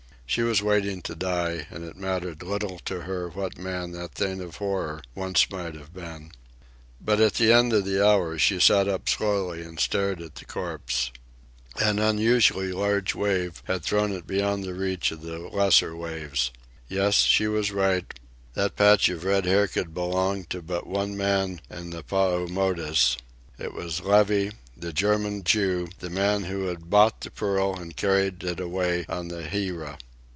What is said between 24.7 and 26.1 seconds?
the German Jew, the